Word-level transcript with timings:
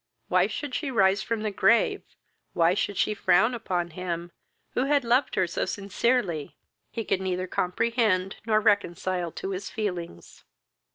Why 0.29 0.47
she 0.47 0.71
should 0.71 0.93
rise 0.95 1.21
from 1.21 1.43
the 1.43 1.51
grave, 1.51 2.01
why 2.53 2.73
she 2.73 2.95
should 2.95 3.17
frown 3.19 3.53
upon 3.53 3.91
him, 3.91 4.31
who 4.71 4.85
had 4.85 5.03
loved 5.03 5.35
her 5.35 5.45
so 5.45 5.65
sincerely, 5.65 6.57
he 6.89 7.05
could 7.05 7.21
neither 7.21 7.45
comprehend 7.45 8.37
nor 8.43 8.59
reconcile 8.59 9.31
to 9.33 9.51
his 9.51 9.69
feelings. 9.69 10.43